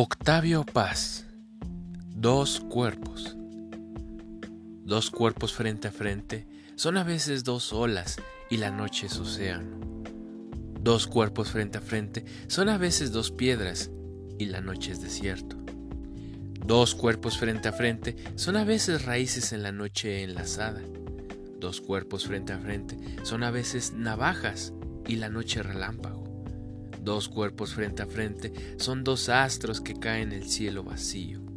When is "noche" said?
8.70-9.06, 14.60-14.92, 19.72-20.22, 25.28-25.60